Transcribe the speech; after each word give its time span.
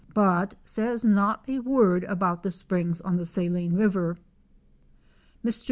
but 0.15 0.55
says 0.65 1.05
not 1.05 1.47
a 1.47 1.59
word 1.59 2.03
about 2.05 2.41
the 2.41 2.49
springs 2.49 3.01
on 3.01 3.17
the 3.17 3.25
Saline 3.25 3.75
river. 3.75 4.17
Mr. 5.45 5.59